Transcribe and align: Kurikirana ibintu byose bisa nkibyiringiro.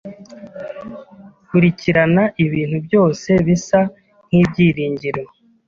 Kurikirana 1.47 2.23
ibintu 2.45 2.77
byose 2.85 3.29
bisa 3.45 3.79
nkibyiringiro. 4.29 5.21